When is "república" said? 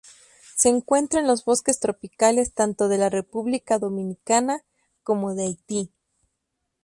3.11-3.77